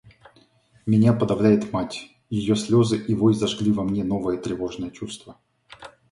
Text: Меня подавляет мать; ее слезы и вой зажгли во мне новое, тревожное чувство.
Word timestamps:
Меня 0.87 1.13
подавляет 1.13 1.71
мать; 1.71 2.09
ее 2.31 2.55
слезы 2.55 2.97
и 2.97 3.13
вой 3.13 3.35
зажгли 3.35 3.71
во 3.71 3.83
мне 3.83 4.03
новое, 4.03 4.37
тревожное 4.37 4.89
чувство. 4.89 5.37